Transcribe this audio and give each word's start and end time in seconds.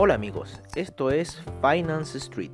Hola 0.00 0.14
amigos, 0.14 0.62
esto 0.76 1.10
es 1.10 1.42
Finance 1.60 2.18
Street, 2.18 2.52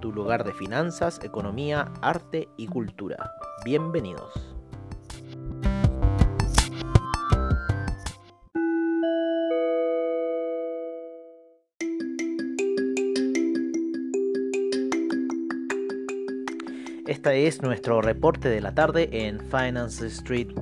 tu 0.00 0.12
lugar 0.12 0.44
de 0.44 0.52
finanzas, 0.52 1.18
economía, 1.24 1.92
arte 2.00 2.48
y 2.56 2.68
cultura. 2.68 3.32
Bienvenidos. 3.64 4.32
Este 17.08 17.48
es 17.48 17.60
nuestro 17.60 18.02
reporte 18.02 18.48
de 18.48 18.60
la 18.60 18.72
tarde 18.72 19.08
en 19.26 19.40
Finance 19.40 20.06
Street. 20.06 20.52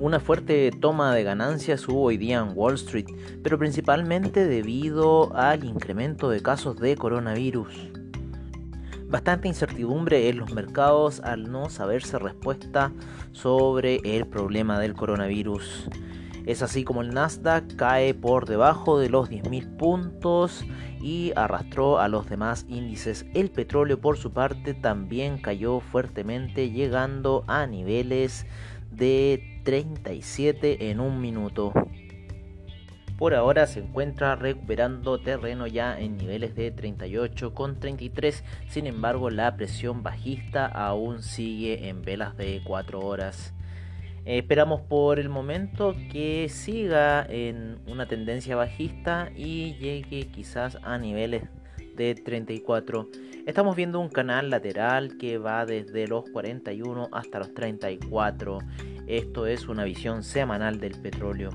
Una 0.00 0.20
fuerte 0.20 0.70
toma 0.70 1.12
de 1.12 1.24
ganancias 1.24 1.88
hubo 1.88 2.02
hoy 2.02 2.18
día 2.18 2.38
en 2.38 2.52
Wall 2.56 2.74
Street, 2.74 3.06
pero 3.42 3.58
principalmente 3.58 4.46
debido 4.46 5.34
al 5.34 5.64
incremento 5.64 6.30
de 6.30 6.40
casos 6.40 6.76
de 6.76 6.94
coronavirus. 6.94 7.74
Bastante 9.08 9.48
incertidumbre 9.48 10.28
en 10.28 10.38
los 10.38 10.52
mercados 10.52 11.18
al 11.20 11.50
no 11.50 11.68
saberse 11.68 12.16
respuesta 12.20 12.92
sobre 13.32 13.96
el 14.04 14.24
problema 14.28 14.78
del 14.78 14.94
coronavirus. 14.94 15.88
Es 16.46 16.62
así 16.62 16.84
como 16.84 17.02
el 17.02 17.12
Nasdaq 17.12 17.74
cae 17.74 18.14
por 18.14 18.46
debajo 18.46 19.00
de 19.00 19.10
los 19.10 19.28
10.000 19.28 19.78
puntos 19.78 20.64
y 21.02 21.32
arrastró 21.34 21.98
a 21.98 22.06
los 22.06 22.30
demás 22.30 22.66
índices. 22.68 23.26
El 23.34 23.50
petróleo 23.50 24.00
por 24.00 24.16
su 24.16 24.32
parte 24.32 24.74
también 24.74 25.38
cayó 25.38 25.80
fuertemente 25.80 26.70
llegando 26.70 27.42
a 27.48 27.66
niveles 27.66 28.46
de 28.92 29.57
37 29.68 30.90
en 30.90 30.98
un 30.98 31.20
minuto. 31.20 31.74
Por 33.18 33.34
ahora 33.34 33.66
se 33.66 33.80
encuentra 33.80 34.34
recuperando 34.34 35.20
terreno 35.20 35.66
ya 35.66 36.00
en 36.00 36.16
niveles 36.16 36.54
de 36.54 36.70
38 36.70 37.52
con 37.52 37.78
33, 37.78 38.44
sin 38.68 38.86
embargo 38.86 39.28
la 39.28 39.56
presión 39.56 40.02
bajista 40.02 40.64
aún 40.64 41.22
sigue 41.22 41.90
en 41.90 42.00
velas 42.00 42.34
de 42.38 42.62
4 42.64 42.98
horas. 42.98 43.52
esperamos 44.24 44.80
por 44.80 45.18
el 45.18 45.28
momento 45.28 45.94
que 46.10 46.48
siga 46.48 47.26
en 47.28 47.78
una 47.86 48.06
tendencia 48.06 48.56
bajista 48.56 49.30
y 49.36 49.74
llegue 49.74 50.28
quizás 50.28 50.78
a 50.82 50.96
niveles 50.96 51.42
de 51.94 52.14
34. 52.14 53.06
Estamos 53.44 53.76
viendo 53.76 54.00
un 54.00 54.08
canal 54.08 54.48
lateral 54.48 55.18
que 55.18 55.36
va 55.36 55.66
desde 55.66 56.06
los 56.06 56.24
41 56.30 57.08
hasta 57.12 57.40
los 57.40 57.52
34. 57.52 58.60
Esto 59.08 59.46
es 59.46 59.68
una 59.68 59.84
visión 59.84 60.22
semanal 60.22 60.80
del 60.80 61.00
petróleo. 61.00 61.48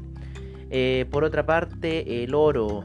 Eh, 0.71 1.05
por 1.11 1.23
otra 1.23 1.45
parte, 1.45 2.23
el 2.23 2.33
oro 2.33 2.83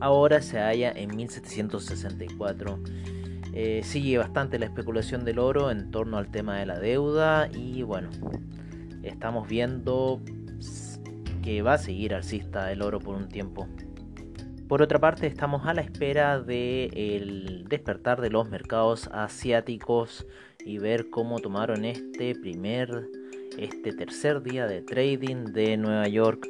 Ahora 0.00 0.42
se 0.42 0.58
halla 0.58 0.90
en 0.90 1.14
1764. 1.14 2.80
Eh, 3.52 3.82
sigue 3.84 4.18
bastante 4.18 4.58
la 4.58 4.66
especulación 4.66 5.24
del 5.24 5.38
oro 5.38 5.70
en 5.70 5.92
torno 5.92 6.18
al 6.18 6.32
tema 6.32 6.58
de 6.58 6.66
la 6.66 6.80
deuda 6.80 7.48
y 7.52 7.84
bueno, 7.84 8.10
estamos 9.04 9.46
viendo 9.46 10.20
que 11.44 11.60
va 11.60 11.74
a 11.74 11.78
seguir 11.78 12.14
alcista 12.14 12.72
el 12.72 12.80
oro 12.80 12.98
por 12.98 13.16
un 13.16 13.28
tiempo. 13.28 13.68
Por 14.66 14.80
otra 14.80 14.98
parte, 14.98 15.26
estamos 15.26 15.66
a 15.66 15.74
la 15.74 15.82
espera 15.82 16.40
del 16.40 17.66
despertar 17.68 18.22
de 18.22 18.30
los 18.30 18.48
mercados 18.48 19.10
asiáticos 19.12 20.26
y 20.64 20.78
ver 20.78 21.10
cómo 21.10 21.38
tomaron 21.40 21.84
este 21.84 22.34
primer, 22.34 23.08
este 23.58 23.92
tercer 23.92 24.42
día 24.42 24.66
de 24.66 24.80
trading 24.80 25.52
de 25.52 25.76
Nueva 25.76 26.08
York. 26.08 26.48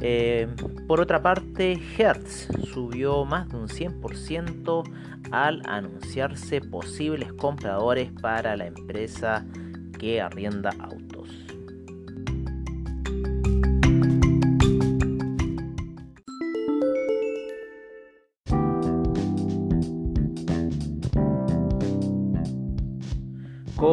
Eh, 0.00 0.48
por 0.88 1.00
otra 1.00 1.22
parte, 1.22 1.80
Hertz 1.96 2.48
subió 2.64 3.24
más 3.24 3.48
de 3.48 3.56
un 3.56 3.68
100% 3.68 4.82
al 5.30 5.62
anunciarse 5.66 6.60
posibles 6.60 7.32
compradores 7.34 8.10
para 8.20 8.56
la 8.56 8.66
empresa 8.66 9.46
que 10.00 10.20
arrienda 10.20 10.74
autos. 10.80 11.51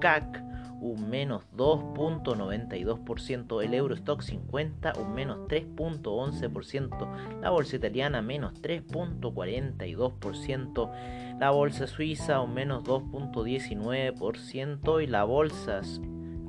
CAC 0.00 0.44
un 0.80 1.10
menos 1.10 1.42
2.92%, 1.56 3.64
el 3.64 3.74
Eurostock 3.74 4.22
50 4.22 4.92
un 4.96 5.14
menos 5.14 5.40
3.11%, 5.48 7.40
la 7.40 7.50
bolsa 7.50 7.74
italiana 7.74 8.22
menos 8.22 8.54
3.42%, 8.62 11.38
la 11.40 11.50
bolsa 11.50 11.88
suiza 11.88 12.40
un 12.40 12.54
menos 12.54 12.84
2.19% 12.84 15.02
y 15.02 15.08
la 15.08 15.24
bolsa 15.24 15.82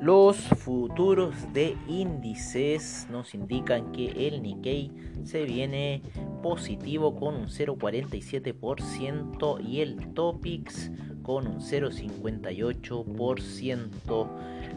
Los 0.00 0.36
futuros 0.36 1.34
de 1.52 1.76
índices 1.88 3.08
nos 3.10 3.34
indican 3.34 3.90
que 3.90 4.28
el 4.28 4.42
Nikkei 4.42 4.92
se 5.24 5.42
viene 5.42 6.02
positivo 6.40 7.16
con 7.16 7.34
un 7.34 7.48
0.47% 7.48 9.60
y 9.60 9.80
el 9.80 10.14
Topix 10.14 10.92
con 11.28 11.46
un 11.46 11.60
0.58%. 11.60 14.26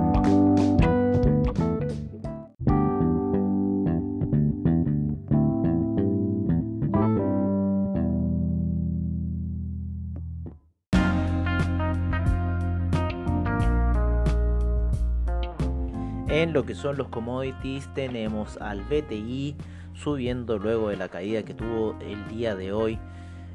En 16.35 16.53
lo 16.53 16.67
que 16.67 16.75
son 16.75 16.97
los 16.97 17.09
commodities 17.11 17.89
tenemos 17.95 18.59
al 18.61 18.83
BTI 18.83 19.55
subiendo 19.93 20.59
luego 20.59 20.89
de 20.89 20.97
la 20.97 21.09
caída 21.09 21.45
que 21.45 21.55
tuvo 21.55 21.97
el 22.01 22.27
día 22.27 22.57
de 22.57 22.73
hoy. 22.73 22.99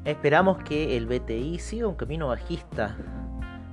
Esperamos 0.06 0.64
que 0.64 0.96
el 0.96 1.04
BTI 1.04 1.58
siga 1.58 1.88
un 1.88 1.96
camino 1.96 2.28
bajista, 2.28 2.96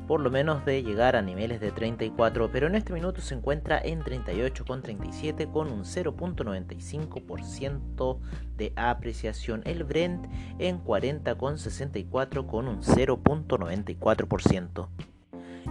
por 0.09 0.19
lo 0.19 0.29
menos 0.29 0.65
de 0.65 0.83
llegar 0.83 1.15
a 1.15 1.21
niveles 1.21 1.61
de 1.61 1.71
34, 1.71 2.51
pero 2.51 2.67
en 2.67 2.75
este 2.75 2.91
minuto 2.91 3.21
se 3.21 3.35
encuentra 3.35 3.79
en 3.79 4.01
38,37 4.01 5.53
con 5.53 5.71
un 5.71 5.85
0.95% 5.85 8.19
de 8.57 8.73
apreciación. 8.75 9.61
El 9.63 9.85
Brent 9.85 10.25
en 10.59 10.83
40,64 10.83 12.45
con 12.45 12.67
un 12.67 12.81
0.94% 12.81 14.89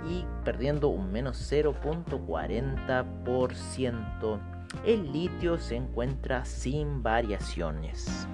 y 0.09 0.25
perdiendo 0.43 0.89
un 0.89 1.11
menos 1.11 1.51
0.40%. 1.51 4.39
El 4.85 5.11
litio 5.11 5.57
se 5.57 5.75
encuentra 5.75 6.45
sin 6.45 7.01
variaciones. 7.01 8.27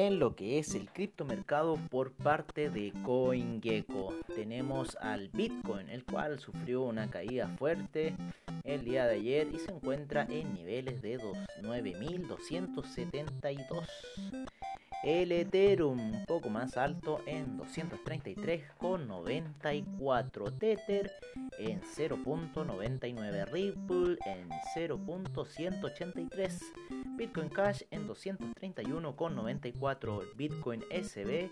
En 0.07 0.19
lo 0.19 0.35
que 0.35 0.59
es 0.59 0.75
el 0.75 0.90
criptomercado 0.90 1.78
por 1.90 2.12
parte 2.12 2.71
de 2.71 2.95
CoinGecko. 3.04 4.14
Tenemos 4.35 4.97
al 4.97 5.28
Bitcoin, 5.28 5.90
el 5.90 6.02
cual 6.04 6.40
sufrió 6.40 6.80
una 6.83 7.09
caída 7.11 7.49
fuerte 7.59 8.16
el 8.64 8.85
día 8.85 9.07
de 9.07 9.16
ayer 9.16 9.49
y 9.52 9.59
se 9.59 9.71
encuentra 9.71 10.26
en 10.30 10.54
niveles 10.54 11.02
de 11.02 11.19
9.272. 11.19 13.87
El 15.02 15.33
Ethereum 15.33 15.99
un 15.99 16.25
poco 16.26 16.50
más 16.50 16.78
alto 16.78 17.21
en 17.26 17.59
233,94. 17.59 20.59
Tether 20.59 21.11
en 21.59 21.80
0.99. 21.83 23.50
Ripple 23.50 24.19
en 24.26 24.49
0.183. 24.75 27.00
Bitcoin 27.21 27.50
Cash 27.50 27.83
en 27.91 28.09
231,94. 28.09 30.35
Bitcoin 30.37 30.83
SB 30.91 31.50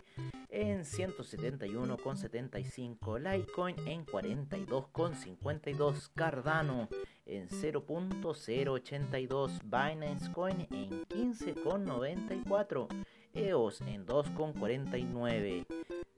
en 0.48 0.82
171,75. 0.82 3.18
Litecoin 3.18 3.76
en 3.86 4.06
42,52. 4.06 6.10
Cardano 6.14 6.88
en 7.26 7.50
0.082. 7.50 9.60
Binance 9.62 10.32
Coin 10.32 10.66
en 10.70 11.04
15,94. 11.04 12.88
EOS 13.34 13.82
en 13.82 14.06
2,49, 14.06 15.66